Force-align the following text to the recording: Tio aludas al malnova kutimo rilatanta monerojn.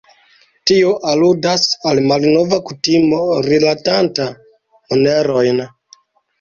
Tio 0.69 0.93
aludas 1.11 1.67
al 1.91 2.01
malnova 2.13 2.59
kutimo 2.71 3.21
rilatanta 3.51 4.29
monerojn. 4.35 5.65